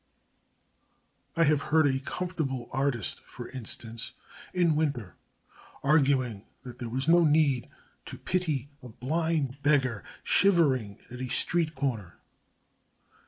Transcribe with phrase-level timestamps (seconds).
[1.37, 4.13] I have heard a comfortable artist, for instance,
[4.51, 5.13] in winter,
[5.83, 7.69] arguing that there was no need
[8.07, 12.17] to pity a blind beggar shivering at a street corner.